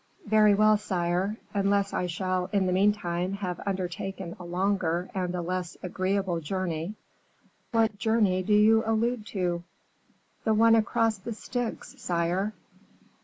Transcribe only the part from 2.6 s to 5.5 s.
the meantime, have undertaken a longer and a